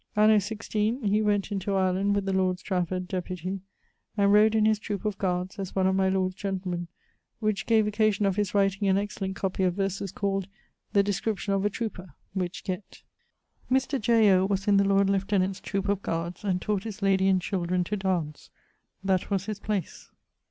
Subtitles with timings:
[0.15, 3.59] Anno 16 he went into Ireland with the lord Strafford (Deputy)
[4.17, 6.87] and rode in his troupe of guards, as one of my lord's gentlemen,
[7.39, 10.47] which gave occasion of his writing an excellent copie of verses called
[10.93, 13.03] The description of a trouper, which gett.
[13.69, 14.01] Mr.
[14.01, 14.31] J.
[14.31, 14.45] O.
[14.47, 17.95] was in the Lord Lieutenant's troope of guards, and taught his lady and children to
[17.95, 18.49] dance;
[19.03, 20.09] that was his place.